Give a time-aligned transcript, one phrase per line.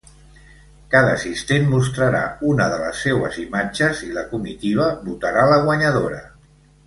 [0.93, 2.21] Cada assistent mostrarà
[2.53, 6.21] una de les seues imatges i la comitiva votarà la guanyadora.